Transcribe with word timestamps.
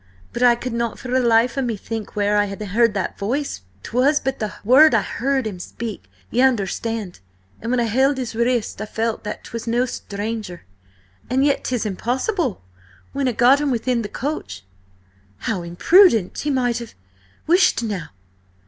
"But 0.33 0.41
I 0.41 0.55
could 0.55 0.73
not 0.73 0.97
for 0.97 1.09
the 1.09 1.19
life 1.19 1.57
of 1.57 1.65
me 1.65 1.77
think 1.77 2.15
where 2.15 2.35
I 2.35 2.45
had 2.45 2.59
heard 2.59 2.95
that 2.95 3.19
voice: 3.19 3.61
'twas 3.83 4.19
but 4.19 4.39
the 4.39 4.47
one 4.47 4.55
word 4.81 4.95
I 4.95 5.03
heard 5.03 5.45
him 5.45 5.59
speak, 5.59 6.09
ye 6.31 6.41
understand, 6.41 7.19
and 7.61 7.69
when 7.69 7.79
I 7.79 7.83
held 7.83 8.17
his 8.17 8.33
wrists 8.35 8.81
I 8.81 8.87
felt 8.87 9.23
that 9.25 9.43
'twas 9.43 9.67
no 9.67 9.85
stranger. 9.85 10.63
And 11.29 11.45
yet 11.45 11.63
'tis 11.65 11.85
impossible. 11.85 12.63
When 13.13 13.27
I 13.27 13.31
got 13.33 13.61
him 13.61 13.69
within 13.69 14.01
the 14.01 14.09
coach—" 14.09 14.63
"How 15.37 15.61
imprudent! 15.61 16.35
He 16.39 16.49
might 16.49 16.79
have—" 16.79 16.95
"Whisht 17.45 17.83
now! 17.83 18.09